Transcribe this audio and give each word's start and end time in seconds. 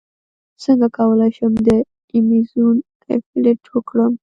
څنګه 0.63 0.87
کولی 0.97 1.29
شم 1.37 1.53
د 1.67 1.69
ایمیزون 2.15 2.75
افیلیټ 3.15 3.61
وکړم 3.71 4.11